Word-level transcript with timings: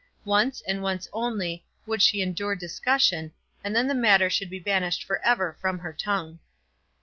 Once, 0.25 0.63
and 0.67 0.81
once 0.81 1.07
only, 1.13 1.63
would 1.85 2.01
she 2.01 2.23
endure 2.23 2.55
discussion, 2.55 3.31
and 3.63 3.75
then 3.75 3.85
the 3.87 3.93
matter 3.93 4.31
should 4.31 4.49
be 4.49 4.57
banished 4.57 5.03
for 5.03 5.23
ever 5.23 5.55
from 5.61 5.77
her 5.77 5.93
tongue. 5.93 6.39